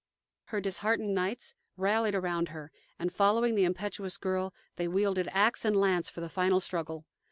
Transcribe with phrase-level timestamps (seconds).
[0.45, 5.77] Her disheartened knights rallied around her, and, following the impetuous girl, they wielded axe and
[5.77, 7.05] lance for the final struggle.